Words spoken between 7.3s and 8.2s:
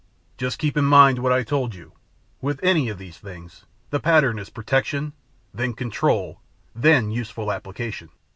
application."